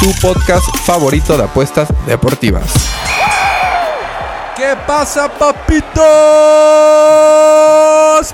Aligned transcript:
tu 0.00 0.12
podcast 0.20 0.64
favorito 0.84 1.36
de 1.36 1.44
apuestas 1.44 1.88
deportivas. 2.06 2.64
¿Qué 4.56 4.74
pasa, 4.86 5.28
papitos? 5.28 5.94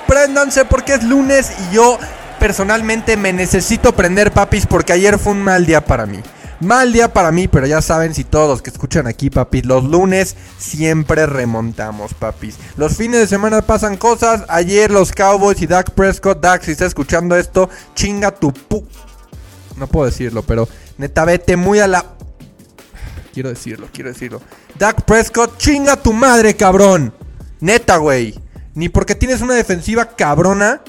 Préndanse 0.06 0.64
porque 0.64 0.94
es 0.94 1.02
lunes 1.02 1.52
y 1.58 1.74
yo 1.74 1.98
personalmente 2.38 3.16
me 3.16 3.32
necesito 3.32 3.92
prender, 3.92 4.32
papis, 4.32 4.66
porque 4.66 4.92
ayer 4.92 5.18
fue 5.18 5.32
un 5.32 5.42
mal 5.42 5.66
día 5.66 5.84
para 5.84 6.06
mí. 6.06 6.20
Mal 6.60 6.92
día 6.92 7.12
para 7.12 7.32
mí, 7.32 7.48
pero 7.48 7.66
ya 7.66 7.82
saben, 7.82 8.14
si 8.14 8.22
todos 8.22 8.48
los 8.48 8.62
que 8.62 8.70
escuchan 8.70 9.08
aquí, 9.08 9.30
papis, 9.30 9.66
los 9.66 9.82
lunes 9.82 10.36
siempre 10.58 11.26
remontamos, 11.26 12.14
papis. 12.14 12.56
Los 12.76 12.96
fines 12.96 13.18
de 13.18 13.26
semana 13.26 13.62
pasan 13.62 13.96
cosas. 13.96 14.44
Ayer 14.48 14.92
los 14.92 15.10
Cowboys 15.10 15.60
y 15.60 15.66
Dak 15.66 15.90
Prescott, 15.90 16.40
Dak, 16.40 16.62
si 16.62 16.70
está 16.70 16.86
escuchando 16.86 17.36
esto, 17.36 17.68
chinga 17.94 18.30
tu 18.30 18.52
pu... 18.52 18.86
No 19.76 19.88
puedo 19.88 20.06
decirlo, 20.06 20.42
pero 20.42 20.68
neta, 20.98 21.24
vete 21.24 21.56
muy 21.56 21.80
a 21.80 21.86
la... 21.86 22.04
Quiero 23.32 23.48
decirlo, 23.48 23.88
quiero 23.92 24.10
decirlo. 24.12 24.42
Dak 24.78 25.04
Prescott, 25.04 25.56
chinga 25.56 25.96
tu 25.96 26.12
madre, 26.12 26.54
cabrón. 26.54 27.14
Neta, 27.60 27.96
güey. 27.96 28.38
Ni 28.74 28.88
porque 28.88 29.14
tienes 29.14 29.40
una 29.40 29.54
defensiva 29.54 30.16
cabrona, 30.16 30.82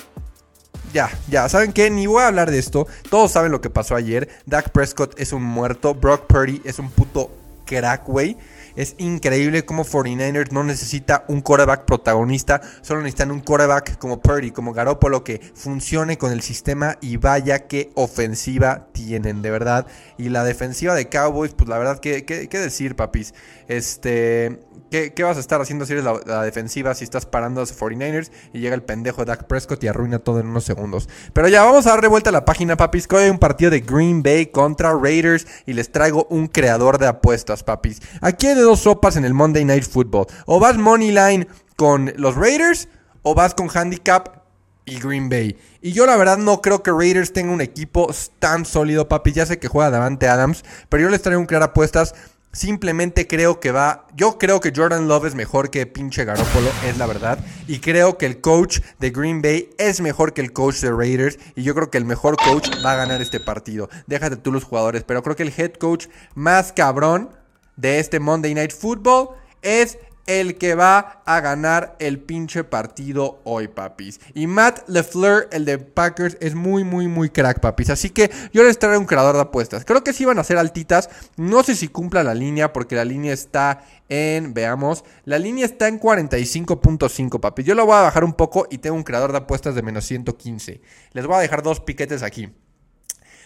ya, 0.93 1.09
ya, 1.27 1.49
¿saben 1.49 1.73
qué? 1.73 1.89
Ni 1.89 2.05
voy 2.05 2.21
a 2.21 2.27
hablar 2.27 2.51
de 2.51 2.59
esto. 2.59 2.87
Todos 3.09 3.31
saben 3.31 3.51
lo 3.51 3.61
que 3.61 3.71
pasó 3.71 3.95
ayer. 3.95 4.29
Dak 4.45 4.69
Prescott 4.69 5.19
es 5.19 5.33
un 5.33 5.43
muerto. 5.43 5.95
Brock 5.95 6.27
Purdy 6.27 6.61
es 6.63 6.77
un 6.77 6.91
puto 6.91 7.31
crack, 7.65 8.05
güey. 8.05 8.37
Es 8.75 8.95
increíble 8.97 9.65
cómo 9.65 9.85
49ers 9.85 10.51
no 10.51 10.63
necesita 10.63 11.25
un 11.27 11.41
quarterback 11.41 11.85
protagonista, 11.85 12.61
solo 12.81 13.01
necesitan 13.01 13.31
un 13.31 13.39
quarterback 13.39 13.97
como 13.97 14.21
Purdy, 14.21 14.51
como 14.51 14.73
Garoppolo 14.73 15.23
que 15.23 15.41
funcione 15.53 16.17
con 16.17 16.31
el 16.31 16.41
sistema 16.41 16.97
y 17.01 17.17
vaya 17.17 17.67
qué 17.67 17.91
ofensiva 17.95 18.87
tienen, 18.91 19.41
de 19.41 19.51
verdad. 19.51 19.87
Y 20.17 20.29
la 20.29 20.43
defensiva 20.43 20.95
de 20.95 21.09
Cowboys, 21.09 21.53
pues 21.53 21.69
la 21.69 21.77
verdad, 21.77 21.99
¿qué, 21.99 22.25
qué, 22.25 22.49
qué 22.49 22.59
decir, 22.59 22.95
papis? 22.95 23.33
Este, 23.67 24.59
¿Qué, 24.93 25.23
vas 25.23 25.37
a 25.37 25.39
estar 25.39 25.59
haciendo 25.59 25.87
si 25.87 25.93
eres 25.93 26.05
la, 26.05 26.43
defensiva 26.43 26.93
si 26.93 27.03
estás 27.03 27.25
parando 27.25 27.59
a 27.59 27.63
los 27.63 27.75
49ers 27.75 28.29
y 28.53 28.59
llega 28.59 28.75
el 28.75 28.83
pendejo 28.83 29.25
de 29.25 29.31
Dak 29.31 29.45
Prescott 29.45 29.83
y 29.83 29.87
arruina 29.87 30.19
todo 30.19 30.39
en 30.39 30.45
unos 30.45 30.65
segundos? 30.65 31.09
Pero 31.33 31.47
ya, 31.47 31.63
vamos 31.63 31.87
a 31.87 31.91
darle 31.91 32.07
vuelta 32.07 32.29
a 32.29 32.33
la 32.33 32.45
página, 32.45 32.77
papis. 32.77 33.07
Que 33.07 33.15
hoy 33.15 33.23
hay 33.23 33.29
un 33.31 33.39
partido 33.39 33.71
de 33.71 33.79
Green 33.79 34.21
Bay 34.21 34.45
contra 34.45 34.93
Raiders 34.93 35.47
y 35.65 35.73
les 35.73 35.91
traigo 35.91 36.27
un 36.29 36.45
creador 36.45 36.99
de 36.99 37.07
apuestas, 37.07 37.63
papis. 37.63 38.03
Aquí 38.21 38.45
hay 38.45 38.53
de 38.53 38.61
dos 38.63 38.81
sopas 38.81 39.15
en 39.15 39.25
el 39.25 39.33
Monday 39.33 39.65
Night 39.65 39.83
Football. 39.83 40.27
O 40.45 40.59
vas 40.59 40.77
money 40.77 41.11
line 41.11 41.47
con 41.75 42.13
los 42.17 42.35
Raiders 42.35 42.87
o 43.21 43.35
vas 43.35 43.53
con 43.53 43.69
handicap 43.73 44.43
y 44.85 44.99
Green 44.99 45.29
Bay. 45.29 45.57
Y 45.81 45.93
yo 45.93 46.05
la 46.05 46.17
verdad 46.17 46.37
no 46.37 46.61
creo 46.61 46.83
que 46.83 46.91
Raiders 46.91 47.31
tenga 47.31 47.53
un 47.53 47.61
equipo 47.61 48.13
tan 48.39 48.65
sólido, 48.65 49.07
papis. 49.07 49.35
Ya 49.35 49.45
sé 49.45 49.59
que 49.59 49.67
juega 49.67 49.91
Davante 49.91 50.27
Adams, 50.27 50.63
pero 50.89 51.03
yo 51.03 51.09
les 51.09 51.21
traigo 51.21 51.39
un 51.39 51.45
crear 51.45 51.63
apuestas 51.63 52.13
Simplemente 52.53 53.25
creo 53.25 53.59
que 53.59 53.71
va. 53.71 54.05
Yo 54.15 54.37
creo 54.37 54.59
que 54.59 54.71
Jordan 54.75 55.07
Love 55.07 55.25
es 55.25 55.33
mejor 55.33 55.71
que 55.71 55.87
pinche 55.87 56.23
Garoppolo, 56.23 56.69
es 56.85 56.99
la 56.99 57.07
verdad. 57.07 57.39
Y 57.67 57.79
creo 57.79 58.19
que 58.19 58.27
el 58.27 58.41
coach 58.41 58.79
de 58.99 59.09
Green 59.09 59.41
Bay 59.41 59.71
es 59.79 60.01
mejor 60.01 60.33
que 60.33 60.41
el 60.41 60.53
coach 60.53 60.79
de 60.81 60.91
Raiders. 60.91 61.39
Y 61.55 61.63
yo 61.63 61.73
creo 61.73 61.89
que 61.89 61.97
el 61.97 62.05
mejor 62.05 62.37
coach 62.37 62.69
va 62.85 62.91
a 62.91 62.95
ganar 62.95 63.23
este 63.23 63.39
partido. 63.39 63.89
Déjate 64.05 64.35
tú 64.35 64.51
los 64.51 64.65
jugadores. 64.65 65.03
Pero 65.03 65.23
creo 65.23 65.35
que 65.35 65.41
el 65.41 65.53
head 65.57 65.73
coach 65.73 66.05
más 66.35 66.71
cabrón 66.71 67.31
de 67.75 67.99
este 67.99 68.19
Monday 68.19 68.53
Night 68.53 68.73
Football 68.73 69.29
es 69.61 69.97
el 70.25 70.57
que 70.57 70.75
va 70.75 71.21
a 71.25 71.41
ganar 71.41 71.95
el 71.99 72.19
pinche 72.19 72.63
partido 72.63 73.41
hoy, 73.43 73.67
papis. 73.67 74.19
Y 74.33 74.47
Matt 74.47 74.87
LeFleur, 74.87 75.49
el 75.51 75.65
de 75.65 75.79
Packers, 75.79 76.37
es 76.39 76.55
muy, 76.55 76.83
muy, 76.83 77.07
muy 77.07 77.29
crack, 77.29 77.59
papis. 77.59 77.89
Así 77.89 78.09
que 78.09 78.31
yo 78.53 78.63
les 78.63 78.79
traigo 78.79 78.99
un 78.99 79.05
creador 79.05 79.35
de 79.35 79.41
apuestas. 79.41 79.83
Creo 79.83 80.03
que 80.03 80.13
sí 80.13 80.23
van 80.25 80.39
a 80.39 80.43
ser 80.43 80.57
altitas. 80.57 81.09
No 81.35 81.63
sé 81.63 81.75
si 81.75 81.87
cumpla 81.89 82.23
la 82.23 82.33
línea, 82.33 82.71
porque 82.71 82.95
la 82.95 83.05
línea 83.05 83.33
está 83.33 83.83
en, 84.07 84.53
veamos, 84.53 85.03
la 85.25 85.39
línea 85.39 85.65
está 85.65 85.87
en 85.87 85.99
45.5, 85.99 87.39
papis. 87.39 87.65
Yo 87.65 87.75
lo 87.75 87.85
voy 87.85 87.95
a 87.95 88.01
bajar 88.01 88.23
un 88.23 88.33
poco 88.33 88.67
y 88.69 88.77
tengo 88.77 88.95
un 88.95 89.03
creador 89.03 89.31
de 89.31 89.39
apuestas 89.39 89.75
de 89.75 89.81
menos 89.81 90.05
115. 90.05 90.81
Les 91.11 91.25
voy 91.25 91.35
a 91.35 91.39
dejar 91.39 91.63
dos 91.63 91.81
piquetes 91.81 92.23
aquí. 92.23 92.49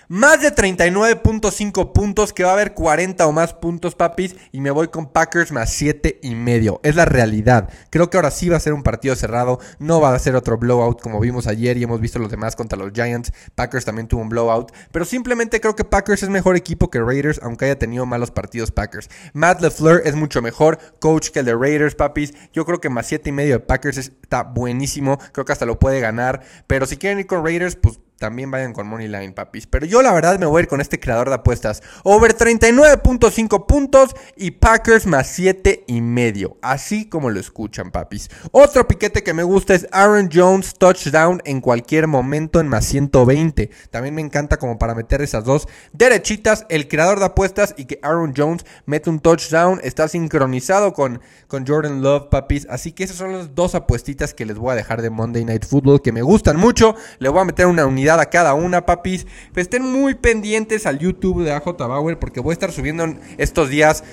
Más 0.10 0.42
de 0.42 0.56
39.5 0.56 1.92
puntos, 1.92 2.32
que 2.32 2.46
va 2.46 2.52
a 2.52 2.54
haber 2.54 2.74
40 2.74 3.28
o 3.28 3.34
más 3.34 3.54
puntos, 3.54 3.94
papis. 3.94 4.38
Y 4.54 4.62
me 4.62 4.72
voy 4.72 4.88
con 4.88 5.12
Packers 5.12 5.52
más 5.52 5.70
7 5.74 6.20
y 6.24 6.34
medio. 6.34 6.80
Es 6.84 6.96
la 6.96 7.04
realidad. 7.04 7.70
Creo 7.90 8.10
que 8.10 8.16
ahora 8.16 8.32
sí 8.32 8.48
va 8.48 8.56
a 8.56 8.62
ser 8.62 8.72
un 8.72 8.84
partido 8.84 9.18
cerrado. 9.18 9.60
No 9.80 10.00
va 10.00 10.16
a 10.16 10.20
ser 10.20 10.38
otro 10.38 10.58
blowout 10.58 11.02
como 11.02 11.20
vimos 11.20 11.46
ayer 11.46 11.76
y 11.76 11.84
hemos 11.84 12.00
visto 12.00 12.20
los 12.20 12.32
demás 12.32 12.56
contra 12.56 12.80
los 12.80 12.94
Giants. 12.94 13.34
Packers 13.54 13.84
también 13.84 14.08
tuvo 14.08 14.22
un 14.22 14.30
blowout. 14.30 14.72
Pero 14.94 15.04
simplemente 15.04 15.60
creo 15.60 15.76
que 15.76 15.84
Packers 15.84 16.24
es 16.24 16.30
mejor 16.30 16.56
equipo 16.56 16.90
que 16.90 17.02
Raiders, 17.02 17.42
aunque 17.44 17.66
haya 17.66 17.78
tenido 17.78 18.06
malos 18.06 18.32
partidos 18.32 18.72
Packers. 18.72 19.10
Matt 19.34 19.60
LeFleur 19.60 20.04
es 20.06 20.16
mucho 20.16 20.42
mejor 20.42 20.80
coach 21.02 21.32
que 21.32 21.40
el 21.40 21.46
de 21.46 21.56
Raiders, 21.56 21.96
papis. 21.96 22.34
Yo 22.54 22.66
creo 22.66 22.80
que 22.80 22.90
más 22.90 23.08
7 23.08 23.28
y 23.28 23.34
medio 23.34 23.56
de 23.56 23.60
Packers 23.60 23.98
está 23.98 24.44
buenísimo. 24.44 25.18
Creo 25.34 25.44
que 25.44 25.52
hasta 25.52 25.66
lo 25.66 25.80
puede 25.80 26.00
ganar. 26.00 26.44
Pero 26.66 26.86
si 26.86 26.96
quieren 26.96 27.20
ir 27.20 27.28
con 27.28 27.44
Raiders, 27.44 27.76
pues 27.76 28.00
también 28.18 28.50
vayan 28.50 28.74
con 28.74 28.88
Moneyline, 28.88 29.34
papis. 29.34 29.68
Pero 29.68 29.86
yo 29.86 30.02
la 30.02 30.12
verdad 30.12 30.40
me 30.40 30.48
voy 30.48 30.60
a 30.60 30.64
ir 30.64 30.68
con 30.68 30.82
este 30.82 31.00
creador 31.00 31.30
de 31.30 31.36
apuestas. 31.36 31.84
Over 32.04 32.36
39.5 32.36 33.66
puntos 33.68 34.16
y 34.36 34.52
Packers 34.52 35.06
más 35.06 35.28
7 35.28 35.84
y 35.88 36.02
medio. 36.02 36.58
Así 36.62 37.08
como 37.08 37.30
lo 37.30 37.40
escuchan, 37.40 37.92
papis. 37.92 38.30
Otro 38.52 38.88
piquete 38.88 39.22
que 39.22 39.34
me 39.34 39.44
gusta 39.44 39.76
es 39.76 39.88
Aaron 39.92 40.30
Jones 40.34 40.74
touchdown 40.80 41.42
en 41.46 41.62
cualquier 41.62 42.08
momento 42.08 42.60
en 42.60 42.68
más 42.68 42.86
120. 42.86 43.70
También 43.92 44.16
me 44.16 44.22
encanta 44.22 44.58
como 44.58 44.80
para 44.80 44.96
meter 44.96 45.22
esas 45.22 45.44
dos 45.44 45.68
derechitas. 45.94 46.66
El 46.70 46.88
creador 46.88 47.20
de 47.20 47.26
apuestas 47.26 47.76
y 47.78 47.86
que 47.86 48.00
Aaron 48.02 48.34
Jones 48.36 48.66
mete 48.88 49.12
un 49.12 49.20
touchdown. 49.20 49.80
Está 49.84 50.08
sincronizado 50.08 50.94
con, 50.94 51.22
con 51.48 51.68
Jordan 51.68 52.02
Love, 52.02 52.30
papis. 52.32 52.66
Así 52.70 52.94
que 52.94 53.04
esas 53.04 53.18
son 53.18 53.34
las 53.34 53.54
dos 53.54 53.76
apuestitas 53.76 54.34
que 54.34 54.46
les 54.46 54.58
voy 54.58 54.72
a 54.72 54.76
dejar 54.76 55.04
de 55.04 55.12
Monday 55.12 55.46
Night 55.46 55.66
Football 55.66 56.02
que 56.02 56.12
me 56.12 56.24
gustan 56.24 56.58
mucho. 56.58 56.96
Le 57.20 57.30
voy 57.30 57.42
a 57.42 57.46
meter 57.46 57.68
una 57.68 57.86
unidad 57.86 58.07
a 58.16 58.30
cada 58.30 58.54
una, 58.54 58.86
papis. 58.86 59.28
Pues 59.54 59.66
estén 59.66 59.84
muy 59.84 60.16
pendientes 60.16 60.86
al 60.86 61.00
YouTube 61.00 61.44
de 61.44 61.52
AJ 61.52 61.78
Bauer 61.78 62.18
porque 62.18 62.40
voy 62.40 62.52
a 62.52 62.54
estar 62.54 62.72
subiendo 62.72 63.06
estos 63.38 63.70
días 63.70 64.04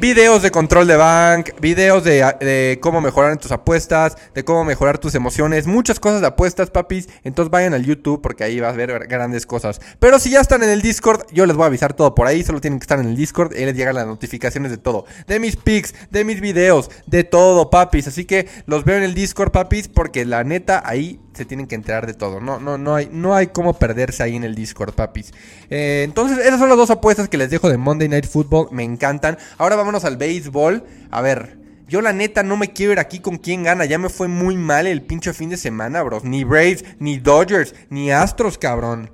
videos 0.00 0.42
de 0.42 0.50
control 0.50 0.86
de 0.86 0.96
bank, 0.96 1.50
videos 1.60 2.04
de, 2.04 2.78
cómo 2.80 3.00
mejorar 3.00 3.36
tus 3.38 3.52
apuestas, 3.52 4.16
de 4.34 4.44
cómo 4.44 4.64
mejorar 4.64 4.98
tus 4.98 5.14
emociones, 5.14 5.66
muchas 5.66 6.00
cosas 6.00 6.20
de 6.20 6.26
apuestas, 6.26 6.70
papis. 6.70 7.08
Entonces 7.22 7.50
vayan 7.50 7.74
al 7.74 7.84
YouTube 7.84 8.20
porque 8.20 8.44
ahí 8.44 8.60
vas 8.60 8.74
a 8.74 8.76
ver 8.76 9.06
grandes 9.06 9.46
cosas. 9.46 9.80
Pero 9.98 10.18
si 10.18 10.30
ya 10.30 10.40
están 10.40 10.62
en 10.62 10.70
el 10.70 10.82
Discord, 10.82 11.26
yo 11.32 11.46
les 11.46 11.56
voy 11.56 11.64
a 11.64 11.66
avisar 11.66 11.94
todo 11.94 12.14
por 12.14 12.26
ahí. 12.26 12.42
Solo 12.42 12.60
tienen 12.60 12.78
que 12.78 12.84
estar 12.84 12.98
en 12.98 13.06
el 13.06 13.16
Discord 13.16 13.54
y 13.54 13.64
les 13.64 13.76
llegan 13.76 13.94
las 13.94 14.06
notificaciones 14.06 14.70
de 14.70 14.78
todo. 14.78 15.06
De 15.26 15.38
mis 15.38 15.56
pics, 15.56 15.94
de 16.10 16.24
mis 16.24 16.40
videos, 16.40 16.90
de 17.06 17.24
todo, 17.24 17.70
papis. 17.70 18.08
Así 18.08 18.24
que 18.24 18.48
los 18.66 18.84
veo 18.84 18.96
en 18.96 19.04
el 19.04 19.14
Discord, 19.14 19.52
papis, 19.52 19.88
porque 19.88 20.24
la 20.24 20.44
neta 20.44 20.82
ahí 20.84 21.20
se 21.34 21.44
tienen 21.44 21.66
que 21.66 21.74
enterar 21.74 22.06
de 22.06 22.14
todo. 22.14 22.40
No, 22.40 22.58
no, 22.58 22.78
no 22.78 22.94
hay, 22.94 23.08
no 23.10 23.34
hay 23.34 23.48
cómo 23.48 23.74
perderse 23.74 24.22
ahí 24.22 24.36
en 24.36 24.44
el 24.44 24.54
Discord, 24.54 24.94
papis. 24.94 25.32
Eh, 25.70 26.02
entonces, 26.04 26.38
esas 26.38 26.58
son 26.58 26.68
las 26.68 26.78
dos 26.78 26.90
apuestas 26.90 27.28
que 27.28 27.36
les 27.36 27.50
dejo 27.50 27.68
de 27.68 27.76
Monday 27.76 28.08
Night 28.08 28.26
Football. 28.26 28.68
Me 28.70 28.84
encantan. 28.84 29.38
Ahora 29.58 29.76
vámonos 29.84 30.06
al 30.06 30.16
béisbol. 30.16 30.82
A 31.10 31.20
ver, 31.20 31.58
yo 31.86 32.00
la 32.00 32.14
neta 32.14 32.42
no 32.42 32.56
me 32.56 32.72
quiero 32.72 32.92
ir 32.92 32.98
aquí 32.98 33.20
con 33.20 33.36
quién 33.36 33.62
gana. 33.62 33.84
Ya 33.84 33.98
me 33.98 34.08
fue 34.08 34.28
muy 34.28 34.56
mal 34.56 34.86
el 34.86 35.02
pinche 35.02 35.34
fin 35.34 35.50
de 35.50 35.58
semana, 35.58 36.02
bros. 36.02 36.24
Ni 36.24 36.42
Braves, 36.42 36.86
ni 36.98 37.18
Dodgers, 37.18 37.74
ni 37.90 38.10
Astros, 38.10 38.56
cabrón. 38.56 39.10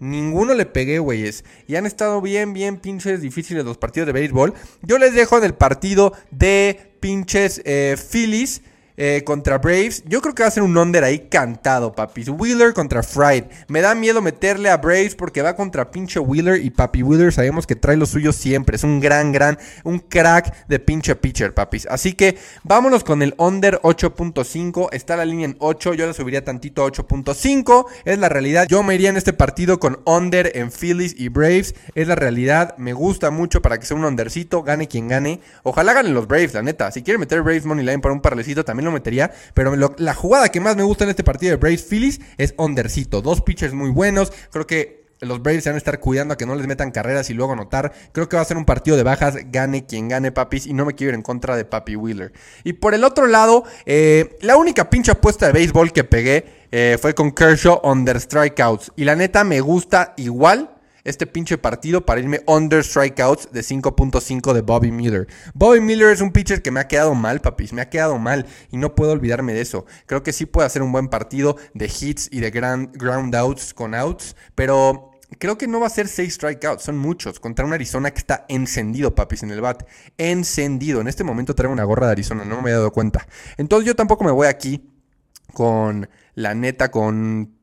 Ninguno 0.00 0.54
le 0.54 0.64
pegué, 0.64 0.98
güeyes. 0.98 1.44
Y 1.66 1.76
han 1.76 1.84
estado 1.84 2.22
bien, 2.22 2.54
bien 2.54 2.78
pinches 2.78 3.20
difíciles 3.20 3.66
los 3.66 3.76
partidos 3.76 4.06
de 4.06 4.14
béisbol. 4.14 4.54
Yo 4.80 4.96
les 4.96 5.14
dejo 5.14 5.36
en 5.36 5.44
el 5.44 5.54
partido 5.54 6.14
de 6.30 6.94
pinches 7.00 7.60
eh, 7.66 7.96
Phillies 8.10 8.62
eh, 8.96 9.22
contra 9.24 9.58
Braves. 9.58 10.04
Yo 10.06 10.20
creo 10.20 10.34
que 10.34 10.42
va 10.42 10.48
a 10.48 10.52
ser 10.52 10.62
un 10.62 10.76
under 10.76 11.02
ahí 11.04 11.28
cantado, 11.28 11.92
papis. 11.92 12.28
Wheeler 12.28 12.74
contra 12.74 13.02
Fried. 13.02 13.44
Me 13.68 13.80
da 13.80 13.94
miedo 13.94 14.22
meterle 14.22 14.70
a 14.70 14.76
Braves 14.76 15.14
porque 15.14 15.42
va 15.42 15.56
contra 15.56 15.90
pinche 15.90 16.20
Wheeler. 16.20 16.64
Y 16.64 16.70
papi 16.70 17.02
Wheeler 17.02 17.32
sabemos 17.32 17.66
que 17.66 17.76
trae 17.76 17.96
lo 17.96 18.06
suyo 18.06 18.32
siempre. 18.32 18.76
Es 18.76 18.84
un 18.84 19.00
gran, 19.00 19.32
gran, 19.32 19.58
un 19.82 19.98
crack 19.98 20.66
de 20.68 20.78
pinche 20.78 21.16
pitcher, 21.16 21.54
papis. 21.54 21.86
Así 21.90 22.14
que 22.14 22.38
vámonos 22.62 23.04
con 23.04 23.22
el 23.22 23.34
under 23.38 23.80
8.5. 23.82 24.88
Está 24.92 25.16
la 25.16 25.24
línea 25.24 25.46
en 25.46 25.56
8. 25.58 25.94
Yo 25.94 26.06
la 26.06 26.12
subiría 26.12 26.44
tantito 26.44 26.84
a 26.84 26.90
8.5. 26.90 27.86
Es 28.04 28.18
la 28.18 28.28
realidad. 28.28 28.66
Yo 28.68 28.82
me 28.82 28.94
iría 28.94 29.10
en 29.10 29.16
este 29.16 29.32
partido 29.32 29.80
con 29.80 30.00
under 30.04 30.52
en 30.56 30.70
Phillies 30.70 31.14
y 31.18 31.28
Braves. 31.28 31.74
Es 31.94 32.06
la 32.06 32.14
realidad. 32.14 32.76
Me 32.78 32.92
gusta 32.92 33.30
mucho 33.30 33.60
para 33.60 33.78
que 33.78 33.86
sea 33.86 33.96
un 33.96 34.04
undercito. 34.04 34.62
Gane 34.62 34.86
quien 34.86 35.08
gane. 35.08 35.40
Ojalá 35.64 35.92
ganen 35.94 36.14
los 36.14 36.28
Braves, 36.28 36.54
la 36.54 36.62
neta. 36.62 36.90
Si 36.92 37.02
quieren 37.02 37.20
meter 37.20 37.42
Braves 37.42 37.64
Money 37.64 37.84
Line 37.84 37.98
para 37.98 38.14
un 38.14 38.20
parlecito, 38.20 38.64
también 38.64 38.83
lo 38.84 38.92
metería. 38.92 39.32
Pero 39.54 39.74
la 39.74 40.14
jugada 40.14 40.48
que 40.48 40.60
más 40.60 40.76
me 40.76 40.82
gusta 40.82 41.04
en 41.04 41.10
este 41.10 41.24
partido 41.24 41.50
de 41.50 41.56
Braves 41.56 41.84
Phillies 41.84 42.20
es 42.38 42.54
undercito. 42.58 43.22
Dos 43.22 43.42
pitchers 43.42 43.74
muy 43.74 43.90
buenos. 43.90 44.32
Creo 44.50 44.66
que 44.66 45.04
los 45.20 45.42
Braves 45.42 45.64
se 45.64 45.70
van 45.70 45.76
a 45.76 45.78
estar 45.78 46.00
cuidando 46.00 46.34
a 46.34 46.36
que 46.36 46.46
no 46.46 46.54
les 46.54 46.66
metan 46.66 46.90
carreras 46.90 47.30
y 47.30 47.34
luego 47.34 47.52
anotar. 47.52 47.92
Creo 48.12 48.28
que 48.28 48.36
va 48.36 48.42
a 48.42 48.44
ser 48.46 48.56
un 48.56 48.64
partido 48.64 48.96
de 48.96 49.02
bajas, 49.02 49.36
gane 49.50 49.86
quien 49.86 50.08
gane, 50.08 50.32
papis. 50.32 50.66
Y 50.66 50.74
no 50.74 50.84
me 50.84 50.94
quiero 50.94 51.10
ir 51.10 51.14
en 51.14 51.22
contra 51.22 51.56
de 51.56 51.64
Papi 51.64 51.96
Wheeler. 51.96 52.32
Y 52.62 52.74
por 52.74 52.94
el 52.94 53.04
otro 53.04 53.26
lado, 53.26 53.64
eh, 53.86 54.36
la 54.40 54.56
única 54.56 54.90
pinche 54.90 55.12
apuesta 55.12 55.46
de 55.46 55.52
béisbol 55.52 55.92
que 55.92 56.04
pegué 56.04 56.64
eh, 56.70 56.98
fue 57.00 57.14
con 57.14 57.32
Kershaw 57.32 57.80
under 57.84 58.20
strikeouts. 58.20 58.92
Y 58.96 59.04
la 59.04 59.16
neta 59.16 59.44
me 59.44 59.60
gusta 59.60 60.14
igual 60.16 60.73
este 61.04 61.26
pinche 61.26 61.58
partido 61.58 62.04
para 62.04 62.20
irme 62.20 62.40
under 62.46 62.82
strikeouts 62.82 63.52
de 63.52 63.60
5.5 63.60 64.52
de 64.52 64.62
Bobby 64.62 64.90
Miller. 64.90 65.28
Bobby 65.54 65.80
Miller 65.80 66.10
es 66.10 66.20
un 66.20 66.32
pitcher 66.32 66.62
que 66.62 66.70
me 66.70 66.80
ha 66.80 66.88
quedado 66.88 67.14
mal, 67.14 67.40
papis, 67.40 67.72
me 67.72 67.82
ha 67.82 67.90
quedado 67.90 68.18
mal 68.18 68.46
y 68.70 68.78
no 68.78 68.94
puedo 68.94 69.12
olvidarme 69.12 69.52
de 69.52 69.60
eso. 69.60 69.84
Creo 70.06 70.22
que 70.22 70.32
sí 70.32 70.46
puede 70.46 70.66
hacer 70.66 70.82
un 70.82 70.92
buen 70.92 71.08
partido 71.08 71.56
de 71.74 71.86
hits 71.86 72.28
y 72.32 72.40
de 72.40 72.50
ground 72.50 73.34
outs 73.34 73.74
con 73.74 73.94
outs, 73.94 74.34
pero 74.54 75.12
creo 75.38 75.58
que 75.58 75.66
no 75.66 75.80
va 75.80 75.88
a 75.88 75.90
ser 75.90 76.08
6 76.08 76.34
strikeouts, 76.34 76.82
son 76.82 76.96
muchos. 76.96 77.38
Contra 77.38 77.66
un 77.66 77.72
Arizona 77.72 78.10
que 78.10 78.18
está 78.18 78.46
encendido, 78.48 79.14
papis, 79.14 79.42
en 79.42 79.50
el 79.50 79.60
bat. 79.60 79.86
Encendido. 80.16 81.00
En 81.00 81.08
este 81.08 81.24
momento 81.24 81.54
traigo 81.54 81.72
una 81.72 81.84
gorra 81.84 82.06
de 82.06 82.12
Arizona, 82.12 82.44
no 82.44 82.62
me 82.62 82.70
he 82.70 82.72
dado 82.72 82.92
cuenta. 82.92 83.26
Entonces 83.56 83.86
yo 83.86 83.94
tampoco 83.94 84.24
me 84.24 84.30
voy 84.30 84.46
aquí 84.46 84.90
con 85.52 86.08
la 86.34 86.54
neta, 86.54 86.90
con 86.90 87.53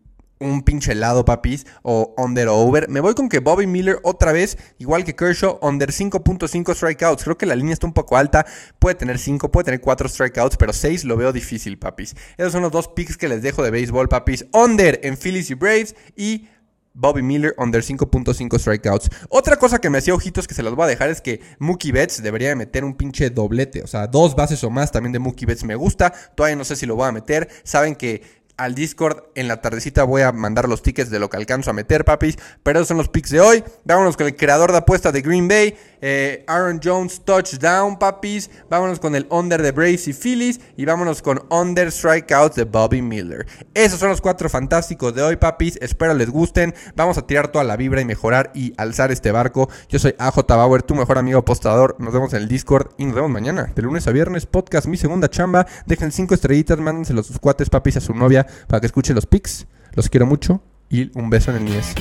un 0.41 0.63
pinche 0.63 0.91
helado, 0.91 1.23
papis, 1.25 1.65
o 1.83 2.13
under 2.17 2.47
o 2.49 2.57
over. 2.57 2.89
Me 2.89 2.99
voy 2.99 3.13
con 3.13 3.29
que 3.29 3.39
Bobby 3.39 3.67
Miller 3.67 3.99
otra 4.03 4.31
vez, 4.31 4.57
igual 4.79 5.03
que 5.03 5.15
Kershaw, 5.15 5.59
under 5.61 5.91
5.5 5.91 6.75
strikeouts. 6.75 7.23
Creo 7.23 7.37
que 7.37 7.45
la 7.45 7.55
línea 7.55 7.73
está 7.73 7.87
un 7.87 7.93
poco 7.93 8.17
alta. 8.17 8.45
Puede 8.79 8.95
tener 8.95 9.19
5, 9.19 9.51
puede 9.51 9.65
tener 9.65 9.81
4 9.81 10.09
strikeouts, 10.09 10.57
pero 10.57 10.73
6 10.73 11.05
lo 11.05 11.15
veo 11.17 11.31
difícil, 11.31 11.77
papis. 11.77 12.15
Esos 12.37 12.51
son 12.51 12.61
los 12.61 12.71
dos 12.71 12.87
picks 12.89 13.17
que 13.17 13.29
les 13.29 13.41
dejo 13.41 13.63
de 13.63 13.71
béisbol, 13.71 14.09
papis. 14.09 14.45
Under 14.53 14.99
en 15.03 15.17
Phillies 15.17 15.49
y 15.51 15.53
Braves 15.53 15.95
y 16.15 16.47
Bobby 16.93 17.21
Miller 17.21 17.53
under 17.57 17.81
5.5 17.81 18.59
strikeouts. 18.59 19.09
Otra 19.29 19.57
cosa 19.57 19.79
que 19.79 19.89
me 19.89 19.97
hacía 19.97 20.13
ojitos 20.13 20.47
que 20.47 20.53
se 20.53 20.63
los 20.63 20.75
voy 20.75 20.85
a 20.85 20.87
dejar 20.87 21.09
es 21.09 21.21
que 21.21 21.41
Mookie 21.59 21.91
Betts 21.91 22.21
debería 22.21 22.55
meter 22.55 22.83
un 22.83 22.95
pinche 22.95 23.29
doblete. 23.29 23.83
O 23.83 23.87
sea, 23.87 24.07
dos 24.07 24.35
bases 24.35 24.63
o 24.63 24.69
más 24.69 24.91
también 24.91 25.13
de 25.13 25.19
Mookie 25.19 25.45
Betts 25.45 25.63
me 25.63 25.75
gusta. 25.75 26.13
Todavía 26.35 26.55
no 26.55 26.63
sé 26.63 26.75
si 26.75 26.85
lo 26.85 26.95
voy 26.95 27.07
a 27.07 27.11
meter. 27.11 27.49
Saben 27.63 27.95
que 27.95 28.40
al 28.57 28.75
Discord 28.75 29.23
en 29.35 29.47
la 29.47 29.61
tardecita 29.61 30.03
voy 30.03 30.21
a 30.21 30.31
mandar 30.31 30.69
los 30.69 30.81
tickets 30.81 31.09
de 31.09 31.19
lo 31.19 31.29
que 31.29 31.37
alcanzo 31.37 31.71
a 31.71 31.73
meter, 31.73 32.05
papis. 32.05 32.37
Pero 32.63 32.79
esos 32.79 32.87
son 32.89 32.97
los 32.97 33.09
picks 33.09 33.29
de 33.29 33.39
hoy. 33.39 33.63
Vámonos 33.85 34.17
con 34.17 34.27
el 34.27 34.35
creador 34.35 34.71
de 34.71 34.79
apuestas 34.79 35.13
de 35.13 35.21
Green 35.21 35.47
Bay. 35.47 35.75
Eh, 36.01 36.43
Aaron 36.47 36.79
Jones, 36.83 37.21
touchdown, 37.25 37.97
papis. 37.97 38.49
Vámonos 38.69 38.99
con 38.99 39.15
el 39.15 39.27
under 39.29 39.61
de 39.61 39.71
Braves 39.71 40.07
y 40.07 40.13
Phillies. 40.13 40.59
Y 40.77 40.85
vámonos 40.85 41.21
con 41.21 41.43
under 41.49 41.91
strikeouts 41.91 42.55
de 42.55 42.65
Bobby 42.65 43.01
Miller. 43.01 43.45
Esos 43.73 43.99
son 43.99 44.09
los 44.09 44.21
cuatro 44.21 44.49
fantásticos 44.49 45.13
de 45.15 45.21
hoy, 45.21 45.37
papis. 45.37 45.77
Espero 45.81 46.13
les 46.13 46.29
gusten. 46.29 46.73
Vamos 46.95 47.17
a 47.17 47.25
tirar 47.25 47.49
toda 47.49 47.63
la 47.63 47.77
vibra 47.77 48.01
y 48.01 48.05
mejorar 48.05 48.51
y 48.53 48.73
alzar 48.77 49.11
este 49.11 49.31
barco. 49.31 49.69
Yo 49.89 49.99
soy 49.99 50.15
AJ 50.17 50.45
Bauer, 50.47 50.83
tu 50.83 50.95
mejor 50.95 51.17
amigo 51.17 51.39
apostador. 51.39 51.95
Nos 51.99 52.13
vemos 52.13 52.33
en 52.33 52.41
el 52.41 52.47
Discord 52.47 52.91
y 52.97 53.05
nos 53.05 53.15
vemos 53.15 53.31
mañana. 53.31 53.71
De 53.75 53.81
lunes 53.81 54.07
a 54.07 54.11
viernes, 54.11 54.45
podcast, 54.45 54.87
mi 54.87 54.97
segunda 54.97 55.29
chamba. 55.29 55.65
Dejen 55.85 56.11
cinco 56.11 56.33
estrellitas, 56.33 56.77
mándenselo 56.79 57.21
a 57.21 57.23
sus 57.23 57.39
cuates, 57.39 57.69
papis, 57.69 57.97
a 57.97 58.01
su 58.01 58.13
novia 58.13 58.45
para 58.67 58.79
que 58.79 58.87
escuche 58.87 59.13
los 59.13 59.25
pics. 59.25 59.67
Los 59.93 60.09
quiero 60.09 60.25
mucho 60.25 60.61
y 60.89 61.11
un 61.17 61.29
beso 61.29 61.51
en 61.51 61.57
el 61.57 61.65
niés. 61.65 61.93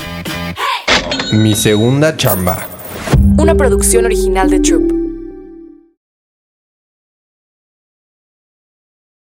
Mi 1.33 1.55
segunda 1.55 2.17
chamba. 2.17 2.67
Una 3.39 3.55
producción 3.55 4.05
original 4.05 4.51
de 4.51 4.61
Troop. 4.61 5.00